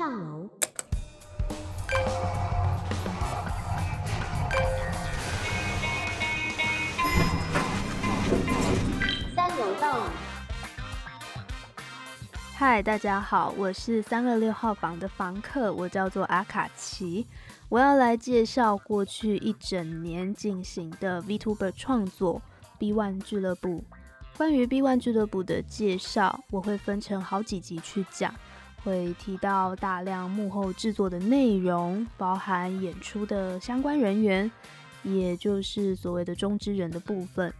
[0.00, 0.48] 上楼。
[9.36, 10.04] 三楼到。
[12.54, 17.26] 嗨，大家好，我是三二六号房的房客，我叫做阿卡奇。
[17.68, 22.40] 我要来介绍过去一整年进行的 VTuber 创作
[22.78, 23.84] B One 俱乐部。
[24.38, 28.34] 关于 B One 俱乐部的介绍，我会分成好几集去讲，
[28.82, 34.50] 会提到大量幕后制作的内容，包含演出的相关人员，
[35.02, 37.52] 也就是所谓的中之人的部分。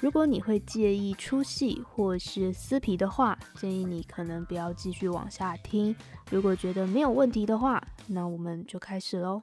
[0.00, 5.94] 如果你会介意出戏或是撕皮的话，建议你可能不要继续往下听。
[6.30, 9.42] 如果觉得没有问题的话，那我们就开始喽。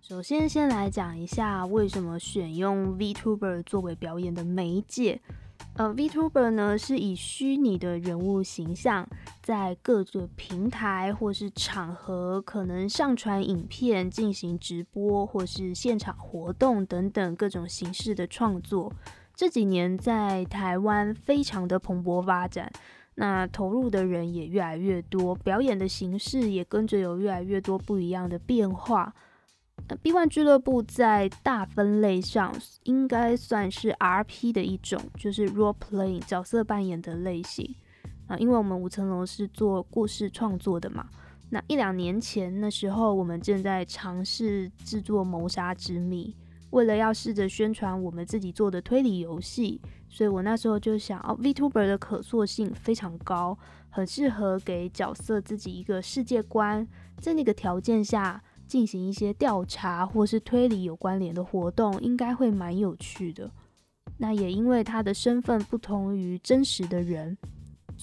[0.00, 5.20] 首先，先来讲一下为什么选用 VTuber 作为表演的媒介。
[5.74, 9.08] 呃，VTuber 呢是以虚拟的人物形象，
[9.42, 18.92] 在各个平台或是场合可能上传影片进行直播，或是现场活动等等各种形式的创作。
[19.34, 22.70] 这几年在台湾非常的蓬勃发展，
[23.16, 29.12] 那投入的人也越来越多，表演的形式也跟着有越来越多不一样的变化。
[30.02, 37.74] B One 俱乐部在大分类上应该算是 RP 的一种，就是 Role Playing 角色扮演的类型
[38.26, 38.36] 啊。
[38.36, 41.08] 因为我们五层楼是做故事创作的嘛，
[41.50, 46.34] 那一两年前那时候我们正在尝试制作《谋杀之谜》，
[46.70, 53.58] 为了要试着宣传我们自己做的推理游戏，所以我那时候就想，哦，VTuber 的可塑性非常高，
[53.90, 56.86] 很适合给角色自己一个世界观，
[57.18, 58.42] 在那个条件下。
[58.64, 63.50] 进行一些调查或是推理有关联的活动，应该会蛮有趣的。
[64.16, 67.36] 那也因为他的身份不同于真实的人，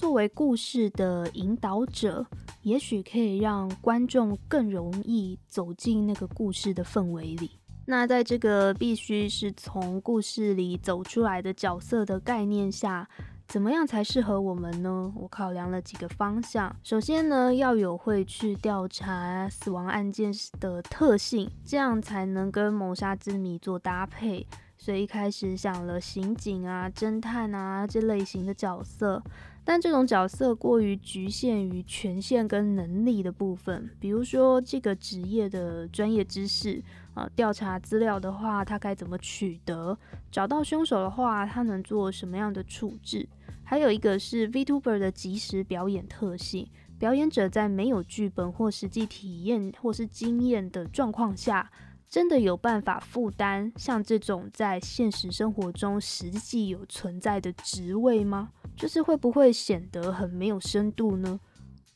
[0.00, 2.26] 作为故事的引导者，
[2.62, 7.50] 也许可以让观众更容易走进那个故事的氛围里。
[7.84, 13.06] 那在这个必须是从故事里走出来的角色的概念下，
[13.46, 15.12] 怎么样才适合我们呢？
[15.14, 16.74] 我考量了几个方向。
[16.82, 24.46] 首先呢，要有会去调查死亡案件的特性，这样才能跟谋杀之谜做搭配。
[24.80, 29.22] 所以一开始想了刑警啊、侦探啊这类型的角色，
[29.62, 36.82] 但这种角色过于局限于权限跟能力的部分，比如说这个职业的专业知识。
[37.12, 39.98] 啊，调查资料的话，他该怎么取得？
[40.30, 43.28] 找到凶手的话，他能做什么样的处置？
[43.64, 46.68] 还有一个是 VTuber 的即时表演特性，
[47.00, 51.68] 表演者在没有剧本或实际体验或是经验的状况下，
[52.10, 58.50] 真的有办法负担像这种在现实生活中实际有存在的职位吗？
[58.76, 61.38] 就是会不会显得很没有深度呢？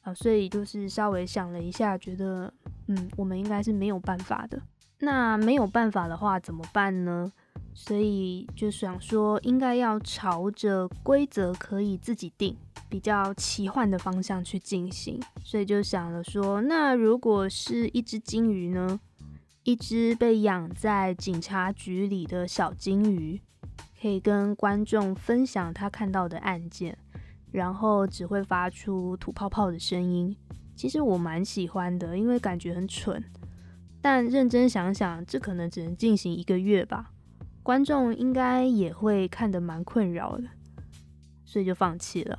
[0.03, 2.53] 啊，所以就是稍微想了一下，觉得
[2.87, 4.63] 嗯，我们应该是没有办法的。
[5.01, 7.33] 那没有办法的话怎么办呢？
[7.75, 12.57] 所以就想说，应该要朝着规则可以自己定、
[12.89, 15.21] 比较奇幻的方向去进行。
[15.43, 19.01] 所以就想了说，那如果是一只金鱼呢？
[19.65, 23.41] 一只被养在警察局里的小金鱼，
[23.99, 26.99] 可以跟观众分享他看到的案件，
[27.51, 30.37] 然后只会发出吐泡泡的声音。
[30.77, 33.25] 其实我蛮喜欢的，因为感觉很蠢。
[34.03, 37.13] 但认真想想，这可能只能进行一个月吧，
[37.63, 40.45] 观众应该也会看得蛮困扰的，
[41.47, 42.39] 所以就放弃了。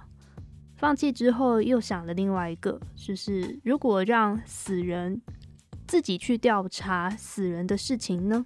[0.75, 5.19] 放弃之后，又想了另外一个，就是如果让死人
[5.87, 8.45] 自己去调查死人的事情呢？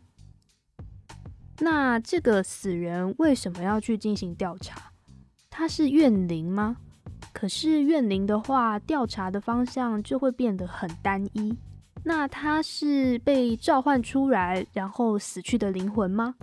[1.59, 4.91] 那这个死人为什么要去进行调查？
[5.49, 6.77] 他是怨灵吗？
[7.33, 11.57] 可是怨灵的话，调查的方向就会变得很单一。
[12.03, 16.35] 那他是被召唤出来然后死去的灵魂吗？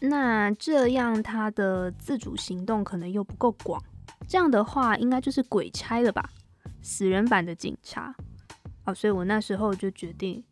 [0.00, 3.80] 那这样他的自主行动可能又不够广。
[4.26, 6.28] 这样的话，应该就是鬼差了吧？
[6.82, 8.14] 死人版的警察。
[8.94, 10.42] 所以我那时候就决定，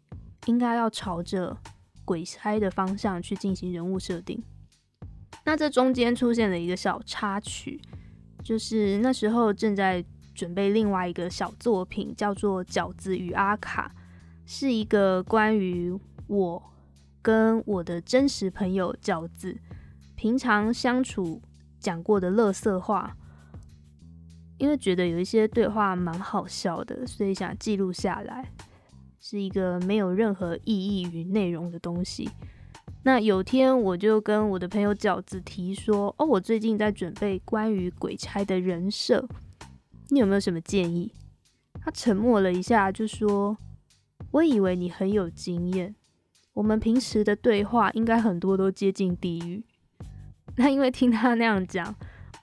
[0.46, 1.56] 应该要朝着
[2.05, 4.43] 鬼差的方向去进行人物设定。
[5.44, 7.81] 那这中间出现了一个小插曲，
[8.43, 10.05] 就是那时候正在
[10.35, 13.93] 准备另外一个小作品，叫做《饺子与阿卡》。
[14.50, 15.94] 是一个关于
[16.26, 16.62] 我
[17.20, 19.55] 跟我的真实朋友饺子
[20.17, 21.43] 平常相处
[21.79, 23.14] 讲过的乐色话，
[24.58, 28.50] 因为觉得有一些对话蛮好笑的，所以想记录下来。
[29.20, 32.31] 是一个没有任何意义与内容的东西。
[33.02, 39.28] 那有天我就跟我的朋友饺子提说：“哦，我最近在准备关于鬼差的人设，
[40.10, 41.12] 你有没有什么建议？”
[41.82, 43.58] 他沉默了一下，就说
[44.31, 45.94] ：“我以为你很有经验，
[46.55, 49.64] 我们平时的对话应该很多都接近地狱。”
[50.56, 51.94] 那因为听他那样讲，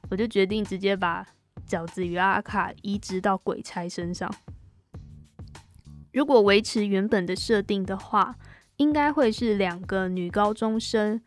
[0.10, 1.26] 我就决定直接把
[1.68, 4.34] 饺子与阿卡移植到鬼差身上。
[6.14, 8.36] 如果维持原本的设定的话，
[8.78, 11.22] 应该会是两个女高中生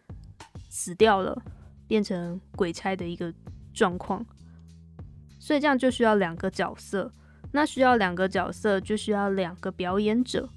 [0.68, 1.42] 死掉了，
[1.86, 3.32] 变成鬼差的一个
[3.74, 4.24] 状况。
[5.38, 7.12] 所以这样就需要两个角色，
[7.52, 10.48] 那需要两个角色就需要两个表演者，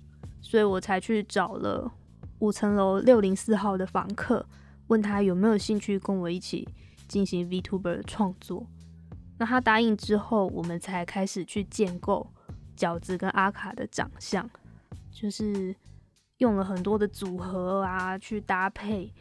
[0.41, 1.91] 所以我才去找了
[2.39, 4.45] 五层楼六零四号的房客。
[4.87, 6.67] 问他有没有兴趣跟我一起
[7.07, 8.67] 进行 VTuber 的创作，
[9.41, 12.31] 那他答应之后，我们才开始去建构
[12.77, 14.47] 饺子跟阿卡的长相，
[15.11, 15.75] 就是
[16.37, 19.11] 用了很多的组合啊去搭配。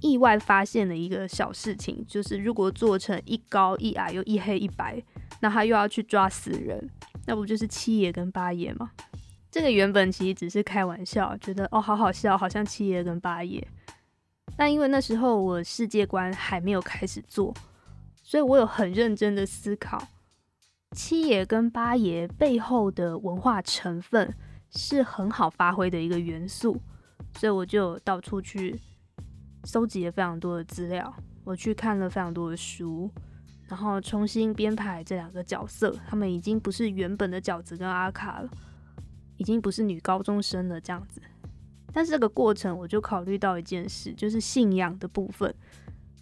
[0.00, 5.00] 意外发现了一个小事情，就是如果做成一高一矮又一黑一白，
[5.38, 6.90] 那他又要去抓死人，
[7.24, 8.90] 那不就是七爷跟八爷吗？
[9.52, 13.64] 这个原本其实只是开玩笑，觉得哦好好笑，好像七爷跟八爷。
[14.56, 17.54] 但因为那时候我世界观还没有开始做，
[18.28, 20.06] 所以我有很认真的思考
[20.90, 24.34] 七爷跟八爷背后的文化成分
[24.68, 26.78] 是很好发挥的一个元素，
[27.38, 28.78] 所以我就到处去
[29.64, 31.10] 搜集了非常多的资料，
[31.42, 33.10] 我去看了非常多的书，
[33.66, 38.50] 然后重新编排这两个角色，他们已经不是原本的饺子跟阿卡了，
[39.38, 41.22] 已经不是女高中生了这样子。
[41.94, 45.54] 但是这个过程，我就考虑到一件事，就是信仰的部分。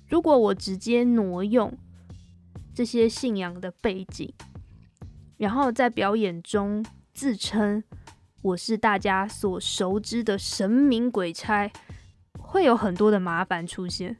[0.06, 1.76] 如果我直接挪用
[2.76, 4.31] 这些信仰的背景，
[5.38, 6.84] 然后在表演中
[7.14, 7.82] 自称
[8.43, 11.73] 我是大家所熟知的神明鬼差，
[12.38, 14.14] 会有很多的麻烦出现。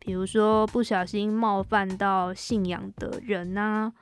[0.00, 3.92] 比如说不小心冒犯到信仰的人啊，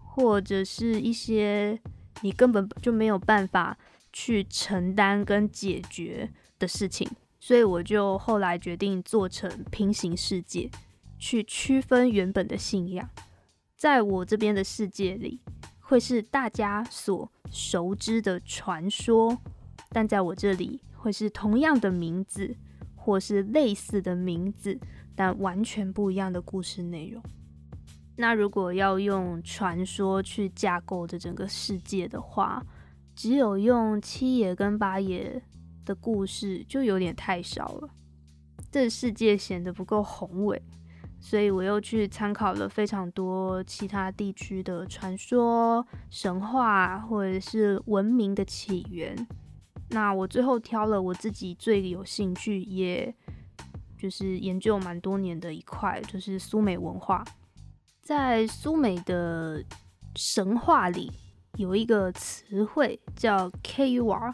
[0.00, 1.80] 或者是一些
[2.22, 3.78] 你根本就没有办法。
[4.10, 7.08] 去承担跟解决的事情，
[7.38, 10.70] 所以我就后来决定做成平行世界，
[11.18, 13.08] 去区分原本的信仰。
[13.78, 15.40] 在我这边的世界里，
[15.78, 19.38] 会是大家所熟知的传说，
[19.90, 22.56] 但在我这里会是同样的名字，
[22.96, 24.76] 或是类似的名字，
[25.14, 27.22] 但完全不一样的故事内容。
[28.16, 32.60] 那如果要用传说去架构这整个世界的话，
[33.14, 35.40] 只有用七爷跟八爷
[35.84, 37.88] 的故事就有点太少了，
[38.72, 40.60] 这世界显得不够宏伟，
[41.20, 49.26] 所以我又去参考了非常多其他地区的传说、神话或者是文明的起源。
[49.90, 53.14] 那我最后挑了我自己最有兴趣，也
[53.96, 57.24] 就是研究蛮多年的一块，就是苏美文化。
[58.02, 59.64] 在苏美的
[60.14, 61.12] 神话里。
[61.56, 64.32] 有一个词汇叫 KUR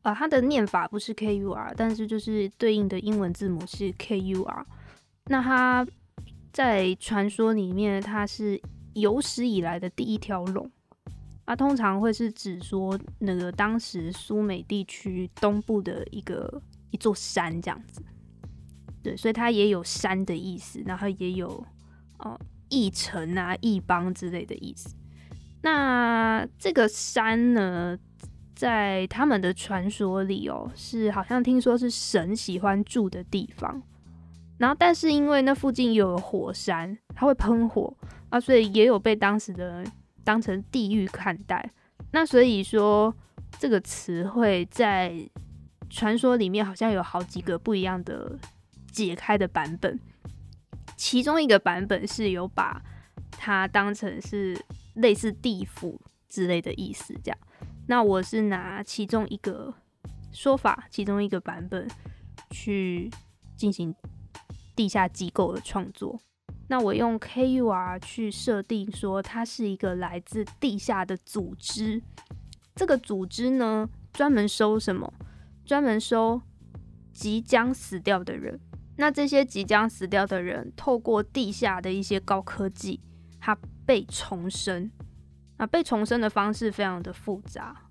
[0.00, 4.64] 啊，它的念法不是 KUR，但是就是对应的英文字母是 KUR。
[5.32, 5.86] 那它
[6.52, 8.60] 在传说里面，它是
[8.92, 10.70] 有史以来的第一条龙。
[11.46, 18.02] 啊通常会是指说那个当时苏美地区东部的一个一座山这样子。
[19.02, 21.48] 对，所以它也有山的意思，然后也有
[22.18, 22.38] 哦
[22.68, 24.94] 义城啊、义邦之类的意思。
[25.62, 27.98] 那这个山呢，
[28.54, 33.82] 在他们的传说里哦，是好像听说是神喜欢住的地方。
[34.62, 37.92] 然后，但是因为那附近有火山，它会喷火
[38.30, 39.92] 啊，所以也有被当时的人
[40.22, 41.68] 当成地狱看待。
[42.12, 43.12] 那所以说，
[43.58, 45.12] 这个词汇在
[45.90, 48.38] 传说里面好像有好几个不一样的
[48.92, 49.98] 解开的版本。
[50.96, 52.80] 其中一个版本是有把
[53.32, 54.56] 它当成是。
[54.96, 57.38] 类似地府之类的意思，这样。
[57.86, 59.72] 那我是拿其中一个
[60.32, 61.88] 说法，其中一个版本
[62.50, 63.10] 去
[63.56, 63.94] 进行
[64.74, 66.20] 地下机构的创作。
[66.68, 72.02] 那我用 KUR 去设定说，它是一个来自地下的组织。
[72.74, 75.12] 这个组织呢，专门收什么？
[75.64, 76.40] 专门收
[77.12, 78.58] 即将死掉的人。
[78.96, 83.00] 那这些即将死掉的人，透过地下的一些高科技，
[83.38, 84.90] 它被重生，
[85.56, 87.81] 啊，被重生的方式非常的复杂，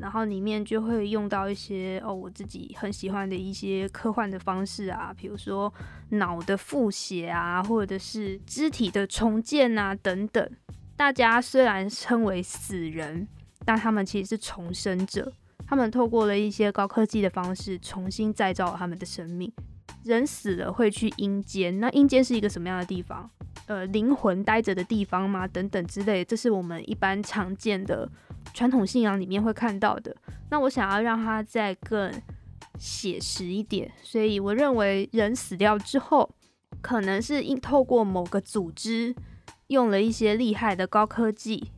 [0.00, 5.72] 然后里面就会用到一些哦，我自己很喜欢的一些科幻的方式啊，比如说
[6.10, 10.50] 脑的复写啊，或者是肢体的重建啊等等。
[10.96, 13.26] 大家虽然称为死人，
[13.64, 15.32] 但他们其实是重生者，
[15.66, 19.52] 他们透过了一些高科技的方式重新再造他们的生命。
[20.08, 23.30] 人死了会去阴间，那阴间是一个什么样的地方？
[23.66, 25.46] 呃，灵魂待着的地方吗？
[25.46, 28.08] 等等之类，这是我们一般常见的
[28.54, 30.16] 传统信仰里面会看到的。
[30.50, 32.10] 那我想要让它再更
[32.78, 36.34] 写实一点，所以我认为人死掉之后，
[36.80, 39.14] 可能是因透过某个组织
[39.66, 41.70] 用了一些厉害的高科技，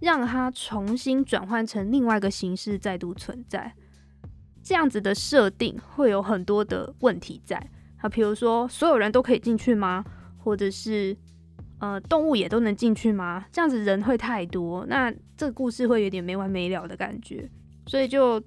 [0.00, 3.74] 让它重新转换成另外一个形式再度存在。
[4.62, 7.56] 这样子的设定会有很多的问题在
[7.98, 10.04] 啊，比如说所有人都可以进去吗？
[10.38, 11.16] 或者是
[11.78, 13.44] 呃动物也都能进去吗？
[13.52, 17.48] 这样子人会太多，那这个故事会有点没完没了的感觉，
[17.86, 18.42] 所以就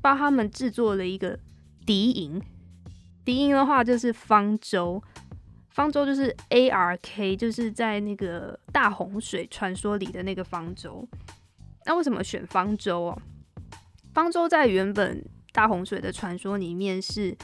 [0.00, 1.38] 帮他们制作了一个
[1.84, 2.40] 敌营。
[3.24, 5.02] 敌营的话就是方舟，
[5.70, 11.08] 方舟就是 A R K，就是在那个大洪水传说里的那个方舟。
[11.86, 13.22] 那为什么选方舟哦？
[14.12, 17.36] 方舟在原本大洪水的传说里面是，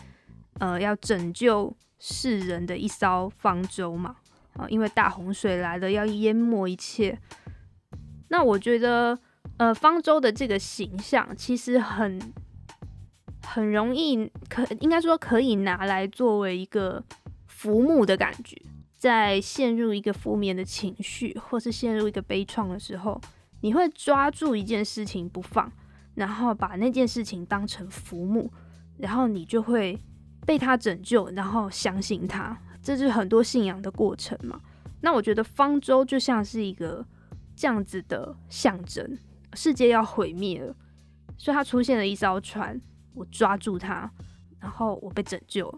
[0.59, 4.17] 呃，要拯救世人的一艘方舟嘛，
[4.55, 7.19] 啊，因为大洪水来了，要淹没一切。
[8.29, 9.19] 那我觉得，
[9.59, 12.21] 呃，方舟的这个形象其实很
[13.47, 17.05] 很容易，可应该说可以拿来作为一个
[17.47, 18.61] 浮木的感觉，
[18.97, 23.21] 在陷入一个负面的情绪，或是陷入一个悲怆的时候，
[23.61, 25.71] 你会抓住一件事情不放。
[26.19, 28.51] 然后把那件事情当成浮木，
[28.97, 29.97] 然后你就会
[30.45, 34.61] 被他拯救，然后相信他，这是很多信仰的过程嘛。
[35.01, 37.07] 那我觉得方舟就像是一个
[37.55, 39.17] 这样子的象征，
[39.55, 40.75] 世界要毁灭了，
[41.37, 42.81] 所以他出现了一艘船，
[43.15, 44.11] 我抓住它，
[44.59, 45.73] 然后我被拯救。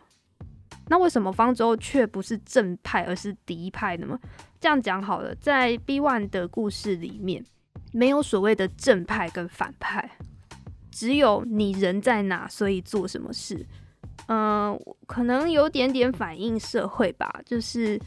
[0.88, 4.18] 那为什么方舟却不是正派，而是敌派的呢？
[4.58, 7.44] 这样讲好了，在 B One 的故事里面，
[7.92, 10.10] 没有所谓的正派跟反派。
[10.90, 13.66] 只有你人在哪，所以做什么事。
[14.26, 18.00] 嗯、可能有点点反映社会吧，就是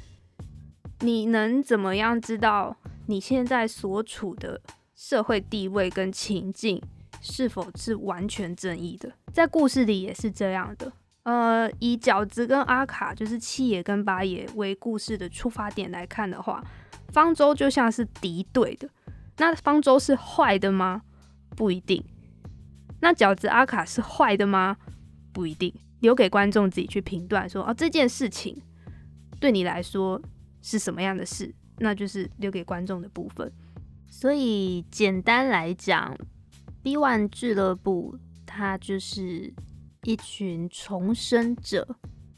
[0.99, 2.75] 你能怎么样知道
[3.07, 4.61] 你现在所处的
[4.95, 6.81] 社会地位跟情境
[7.19, 9.11] 是否是完全正义的？
[9.33, 10.91] 在故事里也是这样的。
[11.23, 16.63] 呃，以饺子跟阿卡，就是七爷跟八爷为故事的出发点来看的话，
[17.09, 18.87] 方舟就像是敌对的。
[19.37, 21.01] 那方舟是坏的吗？
[21.55, 22.03] 不一定。
[23.03, 24.77] 那饺子阿卡是坏的吗？
[25.33, 27.49] 不一定，留给观众自己去评断。
[27.49, 28.57] 说哦，这件事情
[29.41, 30.21] 对你来说
[30.61, 33.51] 是什么样的事，那就是留给观众的部分。
[34.09, 36.17] 所以简单来讲
[36.81, 39.53] ，B1 俱乐部它就是
[40.03, 41.85] 一群重生者，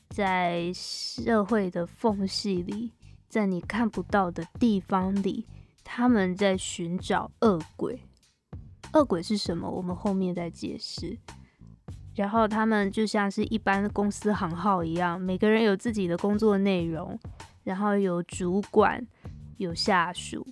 [0.10, 2.92] 在社会的缝隙里，
[3.30, 5.46] 在你看不到的地方里，
[5.84, 8.02] 他们在寻找恶鬼。
[8.96, 9.70] 恶鬼是什么？
[9.70, 11.18] 我们后面再解释。
[12.16, 17.20] 然后他们就像是一般公司行号一样，每个人有自己的工作内容，
[17.66, 19.06] 然后有主管，
[19.58, 20.48] 有下属，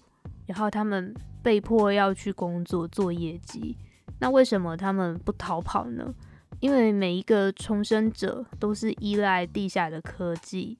[0.46, 3.78] 然后他们被迫要去工作做业绩。
[4.20, 6.14] 那为什么他们不逃跑呢？
[6.60, 10.78] 因为每一个重生者都是依赖地下的科技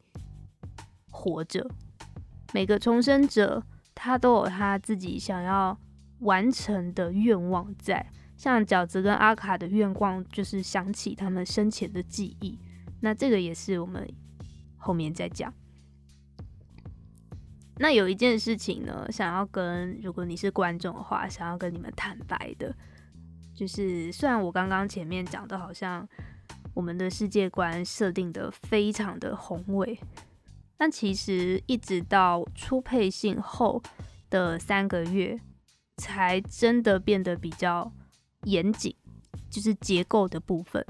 [1.10, 1.66] 活着，
[2.54, 3.64] 每个重生者
[3.96, 5.78] 他都有他自己想要
[6.24, 12.58] 完成的愿望在，像饺子跟阿卡的愿望就是想起他们生前的记忆，
[13.02, 14.08] 那这个也是我们
[14.78, 15.54] 后面再讲。
[17.78, 22.76] 那有一件事情呢，想要跟如果你是观众的话，想要跟你们坦白的，
[23.54, 26.08] 就是虽然我刚刚前面讲的好像
[26.74, 30.00] 我们的世界观设定的非常的宏伟，
[30.78, 33.82] 但其实一直到初配信后
[34.30, 35.40] 的三个月。
[35.98, 37.92] 才真的变得比较
[38.44, 38.96] 严谨，
[39.50, 40.86] 就是结构的部分。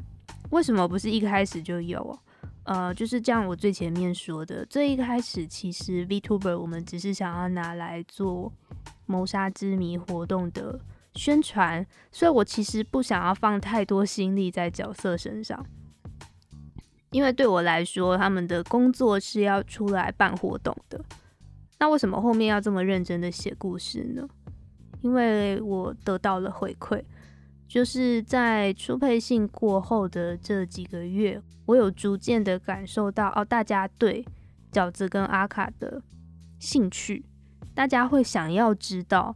[0.51, 2.17] 为什么不是一开始就有？
[2.65, 3.45] 呃，就是这样。
[3.45, 8.51] 我最前面说的，最一开始其实 VTuber 我们只是想要拿来做
[9.05, 10.79] 谋杀之谜活动的
[11.15, 15.65] 宣传，所以我其实不想要放太多心力在角色身上，
[17.12, 21.03] 因为对我来说，他们的工作是要出来办活动的。
[21.79, 24.25] 那为什么后面要这么认真的写故事呢？
[25.03, 27.03] 因为我得到了回馈，
[27.67, 34.25] 就是在初配信过后的这几个月，我有逐渐的感受到哦，大家对
[34.72, 36.01] 饺子跟阿卡的
[36.57, 37.25] 兴趣，
[37.75, 39.36] 大家会想要知道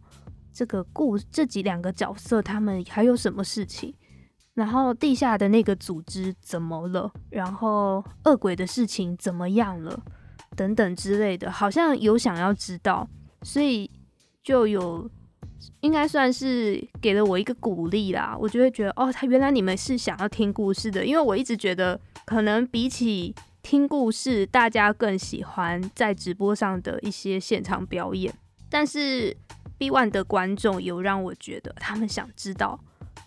[0.54, 3.94] 这个故这几两个角色他们还有什么事情，
[4.54, 10.02] 然后地下的那个组织怎么了，然后恶鬼的事情怎么样了，
[10.56, 13.06] 等等之类的，好像有想要知道，
[13.42, 13.92] 所以
[14.42, 15.12] 就有。
[15.82, 28.34] 应该算是给了我一个鼓励啦，我就会觉得哦，他原来你们是想要听故事的，因为我一直觉得可能比起听故事，大家更喜欢在直播上的一些现场表演。
[28.70, 29.36] 但是
[29.78, 32.80] B One 的观众有让我觉得，他们想知道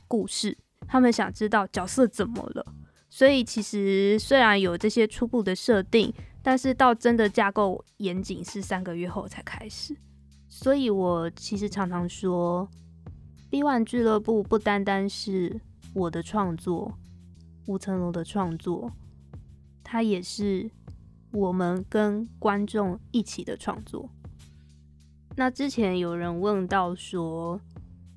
[0.09, 0.57] 故事，
[0.89, 2.67] 他们想知道角色怎么了。
[3.09, 9.97] 所以其实虽然有这些初步的设定，但是到真的架构严谨是三个月后才开始。
[10.63, 12.69] 所以我其实常常说
[13.49, 15.59] ，B One 俱乐部不单单是
[15.95, 16.93] 我的创作，
[17.65, 18.93] 五层楼的创作，
[19.83, 20.71] 它也是
[21.33, 24.11] 我们跟观众一起的创作。
[25.35, 27.59] 那之前有人问到说，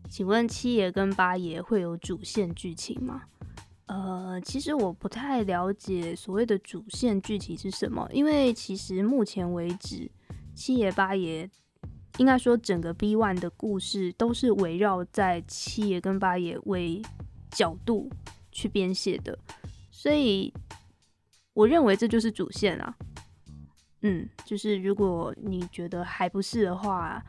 [0.09, 3.21] 请问七爷跟八爷会有主线剧情吗？
[3.85, 10.12] 呃，其实我不太了解所谓的主线剧情是什么，因为其实目前为止，
[10.53, 11.50] 七爷八爷
[12.17, 17.01] 应该说整个 B One 的故事都是围绕在七爷跟八爷为
[17.50, 18.10] 角度
[18.51, 19.38] 去编写的，
[19.89, 20.53] 所以
[21.53, 22.96] 我认为这就是主线啊。
[24.01, 27.24] 嗯，就是如果你觉得还不是的话，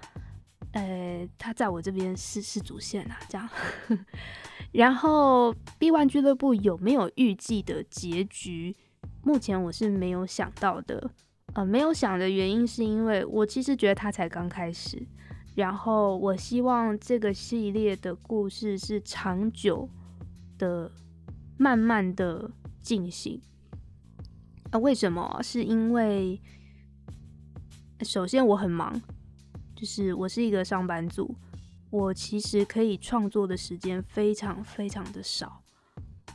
[0.72, 3.48] 呃，他在我这边是是主线啊，这样。
[4.72, 8.76] 然后 B One 俱乐部有没有预计的结局？
[9.22, 11.10] 目前我是没有想到的。
[11.54, 15.04] 呃，没有想的原因是因为我其实觉得他才刚开始，
[15.54, 19.88] 然后我希望这个系列的故事是长久
[20.58, 20.90] 的、
[21.56, 22.50] 慢慢的
[22.82, 23.40] 进行。
[24.70, 25.40] 啊、为什么？
[25.42, 26.40] 是因为。
[28.00, 29.00] 首先，我很忙，
[29.74, 31.34] 就是我是一个上班族，
[31.88, 35.62] 我其实可以创作的时间非常非常的少，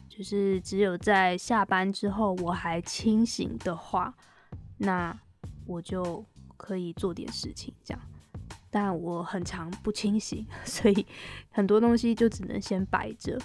[0.07, 4.15] 就是只有在下班之后我还清醒的话，
[4.79, 5.17] 那
[5.65, 6.25] 我就
[6.57, 8.01] 可以做点事情这样。
[8.71, 11.05] 但我很常不清醒， 所以
[11.51, 13.39] 很多东西就只能先摆着。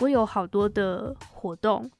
[0.00, 1.90] 我有好多的活动、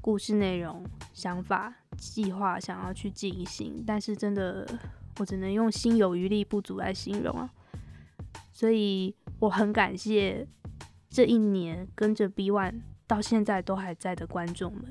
[0.00, 1.74] 故事内容、想法。
[1.98, 4.66] 计划想要去进行，但是真的
[5.18, 7.50] 我只能用心有余力不足来形容啊。
[8.52, 10.46] 所以我很感谢
[11.10, 14.90] 这一年跟着 B One 到现在都还在的观众们，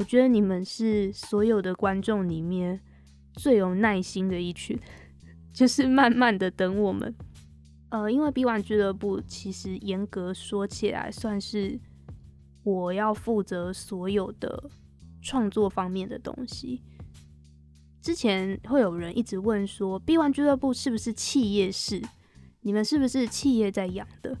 [0.00, 2.80] 我觉得你们是所有的观众里面
[3.34, 4.76] 最有耐心的一群，
[5.52, 7.14] 就是慢慢的等我们。
[7.90, 11.78] 呃，因为 B One 俱乐部其实严格说起来算是
[12.64, 14.70] 我要负责所有的。
[15.22, 16.82] 创作方面的东西，
[18.00, 22.00] 之前会有人一直问说，B One 俱乐部是不是企业式？
[22.62, 24.34] 你们是不是企业在养的？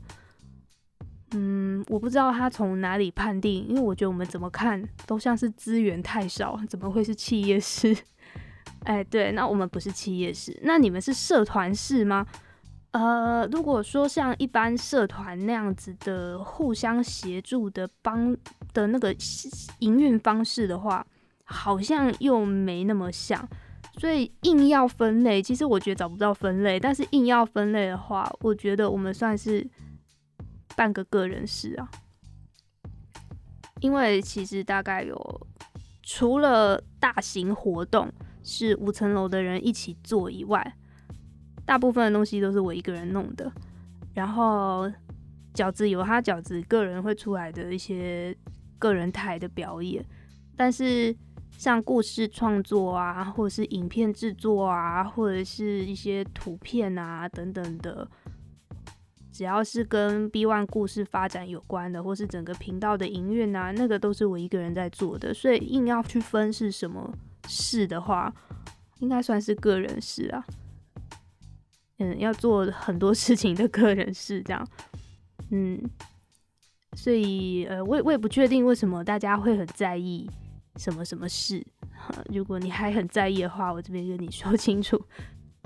[1.32, 7.96] 嗯，我不知道他从哪里判定，因为我觉得我们怎么看都像是资源太少，怎么会是企业式？
[8.84, 12.26] 哎，对，那我们不是企业式，那你们是社团式吗？
[12.92, 18.36] 呃，如果说像一般社团那样子的互相协助的帮
[18.72, 19.14] 的那个
[19.78, 21.06] 营运方式的话，
[21.44, 23.48] 好像又没那么像，
[23.98, 26.80] 所以硬要分类，其实我觉得找不到分类。
[26.80, 29.64] 但是硬要分类的话，我觉得我们算是
[30.76, 31.90] 半个个人式啊，
[33.80, 35.46] 因为其实大概有
[36.02, 38.10] 除了大型活动
[38.42, 40.76] 是五层楼的人一起做以外。
[41.66, 43.52] 大部分的东西都是我一个人弄的，
[44.12, 44.90] 然后
[45.54, 48.36] 饺子有他饺子个人会出来的一些
[48.76, 50.04] 个人台的表演，
[50.56, 51.14] 但是
[51.56, 58.10] 像故事创作啊，或者是影片制作啊，或者是一些图片啊等等的，
[59.40, 67.10] 只要是跟 B One 故事发展有关的，或是整个频道的营运啊，那个都是我一个人在做的，所以硬要去分是什么
[67.48, 68.30] 事的话，
[68.98, 70.44] 应该算是个人事啊。
[72.00, 74.68] 嗯，要做很多事情的个人事这样，
[75.48, 75.80] 嗯，
[76.92, 80.28] 所以呃，我也我也不确定为什么大家会很在意
[80.76, 81.66] 什么什么事。
[82.28, 85.02] 如果你还很在意的话，我这边跟你说清楚，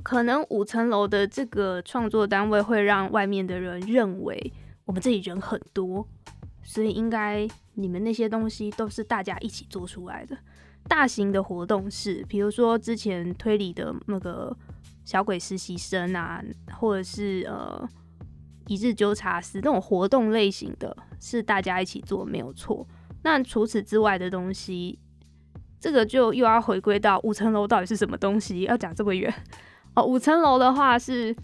[0.04, 4.52] 可能五层楼的这个创作单位会让外面的人认为
[4.84, 6.06] 我们这里人很多，
[6.62, 10.38] 所以应该你们那些东西都是大家一起做出来的。
[10.86, 14.56] 大型的活动是，比如说之前推理的那个。
[15.06, 16.42] 小鬼实习生啊，
[16.80, 17.86] 或者是呃
[18.68, 22.88] 一日纠察师那种活动类型的，是大家一起做没有错。
[23.22, 24.98] 那除此之外的东西，
[25.78, 28.62] 这个就又要回归到五层楼到底是什么东西？
[28.62, 29.30] 要讲这么远
[29.94, 30.04] 哦。
[30.04, 31.34] 五层楼的话是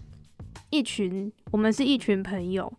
[0.69, 2.71] 一群，我们是一群朋友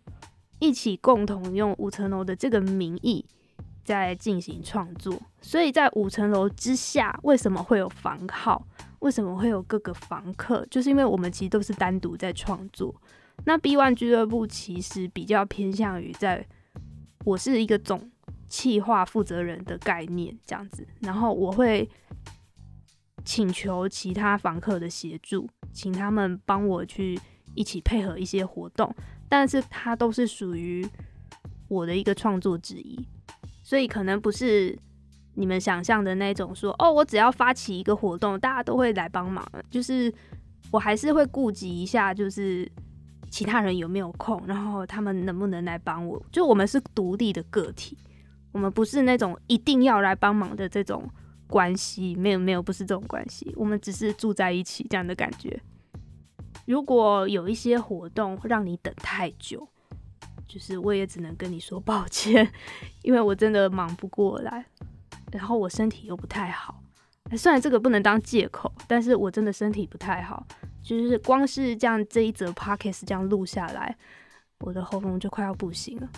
[0.59, 3.25] 一起共同用五层楼的这个名义
[3.83, 5.17] 在进行创作。
[5.41, 8.65] 所以在五层楼之下，为什么会有房号？
[8.99, 10.65] 为什么会有各个房客？
[10.71, 12.95] 就是因为我们其实都是单独在创作。
[13.43, 16.47] 那 B One 俱乐部其实比较偏向于在，
[17.25, 18.09] 我是一个总
[18.47, 21.89] 企划负责人的概念这样子，然后我会
[23.23, 27.19] 请求其他房客的协助，请他们帮我去
[27.55, 28.93] 一起配合一些活动，
[29.29, 30.87] 但是它都是属于
[31.67, 32.99] 我的一个创作之一，
[33.63, 34.77] 所以可能不是
[35.35, 40.13] 你们想象的那种说哦，我只要发起一个活动，大家都会来帮忙，就是
[40.71, 42.71] 我还是会顾及一下，就是。
[43.29, 44.39] 其他人有没有空？
[44.45, 46.23] 然后他们能不能来帮我？
[46.31, 47.97] 就我们是独立的个体，
[48.51, 51.09] 我们不是那种一定要来帮忙的这种
[51.53, 52.15] 关系。
[52.15, 53.53] 没有，没有，不是这种关系。
[53.55, 55.61] 我们只是住在一起这样的感觉。
[56.65, 59.67] 如果有一些活动让你等太久，
[60.47, 62.51] 就是我也只能跟你说抱歉，
[63.03, 64.65] 因为我真的忙不过来，
[65.31, 66.81] 然后我身体又不太好。
[67.37, 70.45] 虽然这个不能当借口，但是我真的身体不太好。
[70.81, 73.95] 就是光是这样这一则 podcast 这样录下来，
[74.59, 76.09] 我的喉咙就快要不行了。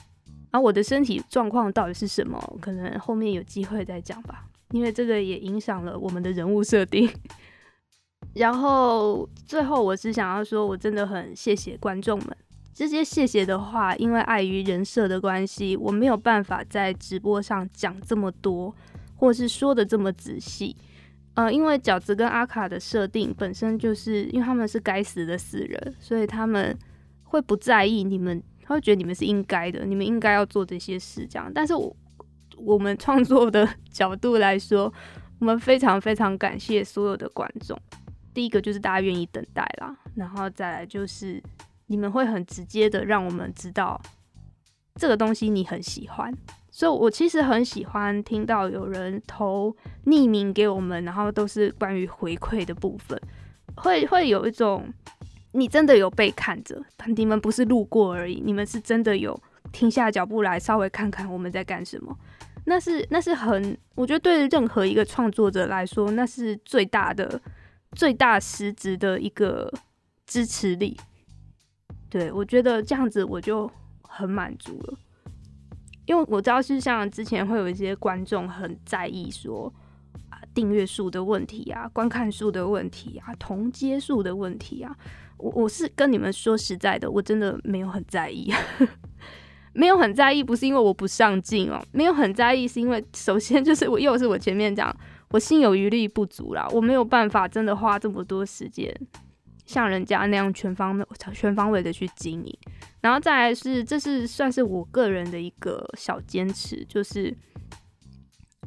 [0.51, 2.39] 而、啊、我的身体状况到底是什么？
[2.61, 7.09] 可能后面有机会再讲吧，因为这个也影响了我们的人物设定。
[8.35, 12.37] 然后最后我是想要说，我真的很谢谢观众们。
[12.73, 18.75] 这些谢谢的话，因为碍于人设的关系，我没有办法在直播上讲这么多，
[19.15, 20.75] 或是说的这么仔细。
[21.35, 26.77] 呃，因为饺子跟阿卡的设定本身就是因为他们是该死的死人，所以他们
[27.23, 31.49] 会不在意你们，他会觉得你们是应该的，你们应该要做这些事这样。
[31.55, 31.95] 但是我
[32.57, 34.91] 我们创作的角度来说，
[35.39, 37.79] 我们非常非常感谢所有的观众。
[38.33, 41.41] 第一个就是大家愿意等待啦，然后再来就是
[41.87, 44.01] 你们会很直接的让我们知道
[44.95, 46.33] 这个东西你很喜欢。
[46.69, 49.73] 所以，我其实很喜欢听到有人投
[50.07, 53.17] 匿名给我们，然后都是关于回馈的部分，
[53.77, 54.85] 会会有一种
[55.53, 56.83] 你真的有被看着，
[57.15, 59.41] 你们不是路过而已，你们是真的有
[59.71, 62.13] 停下脚步来稍微看看我们在干什么。
[62.65, 67.39] 那是那是很，我觉得对任何一个创作者来说，那是最大的、
[67.91, 69.71] 最大实质的一个
[70.25, 70.97] 支持力。
[72.09, 73.69] 对，我觉得这样子我就
[74.01, 74.97] 很满足了。
[76.05, 79.73] 因为我知道是像之前会有一些观众很在意说
[80.29, 84.95] 啊订阅数的问题啊、观看数的问题啊、同接数的问题啊，
[85.37, 88.51] 我我是跟你们说实在的，我真的没有很在意，
[89.75, 94.95] 没有很在意，不是因为我不上进哦，没有很在意是因为首先就是我 又是我前面讲，
[95.29, 98.91] 我心有余力不足啦，我没有办法真的花这么多时间。
[99.65, 102.57] 像人家那样全方位、全方位的去经营，
[103.01, 107.35] 然后再来是，这是算是我个人的一个小坚持，就是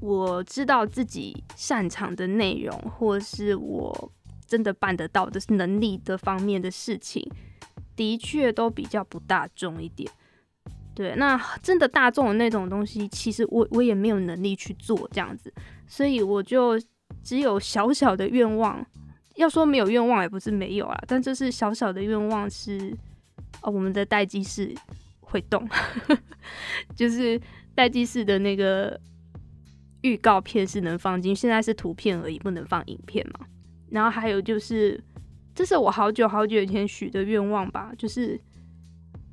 [0.01, 4.13] 我知道自己擅长的内容，或是我
[4.45, 7.25] 真的办得到的能力的方面的事情，
[7.95, 10.11] 的确都比较不大众一点。
[10.99, 15.55] 对，那真的大众的那种东西，其实我我也没有能力去做这样子，
[15.87, 16.77] 所以我就
[17.23, 18.85] 只有小小的愿望。
[19.37, 22.93] 要说没有愿望也不是没有啊，但这是小小的愿望是
[23.63, 24.75] 哦，我们的待机室
[25.21, 25.65] 会动，
[26.97, 27.41] 就是
[27.77, 29.01] 待机室的那个
[30.01, 33.47] 预告片是能放进，现在是图片而已，不能放影片嘛。
[33.91, 35.01] 然后还有就是，
[35.55, 38.37] 这是我好久好久以前许的愿望吧，就是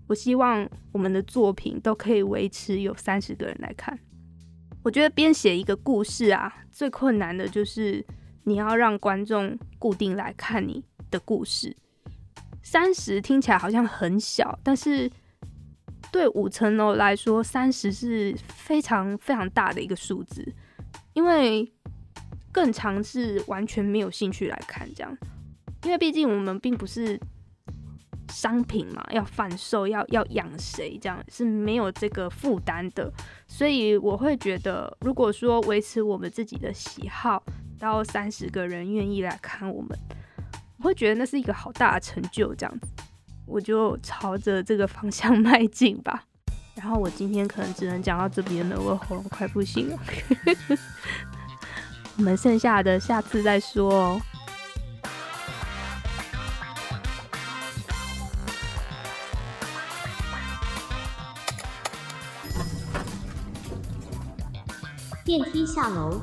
[0.08, 3.98] 我希望我们的作品都可以维持有三十个人来看。
[4.84, 8.06] 我觉得编写一个故事啊，最困难的就是。
[8.48, 11.76] 你要让观众固定来看你的故事，
[12.62, 15.10] 三十听起来好像很小，但是
[16.12, 20.48] 对五层楼来说，三十是非常非常大的一个数字，
[21.14, 21.68] 因为
[22.52, 25.18] 更常是完全没有兴趣来看这样，
[25.84, 27.20] 因为毕竟我们并不是
[28.36, 33.10] 商品嘛，要贩售，要要养谁这样是没有这个负担的，
[33.48, 37.42] 所以我会觉得，如果说维持我们自己的喜好。
[37.78, 39.90] 到三十个人愿意来看我们，
[40.78, 42.56] 我会觉得那是一个好大的成就。
[42.56, 42.88] 这样子，
[43.46, 46.24] 我就朝着这个方向迈进吧。
[46.76, 50.00] 然后我今天可能只能讲到这边了，我喉咙快不行了。
[52.18, 54.22] 我们剩下的下次再说哦。
[65.26, 66.22] 电梯下楼。